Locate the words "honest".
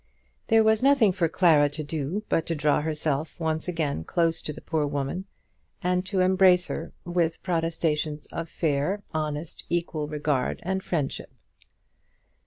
9.13-9.63